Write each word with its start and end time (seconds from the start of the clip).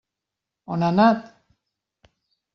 On 0.77 0.85
ha 0.87 0.89
anat? 0.95 1.29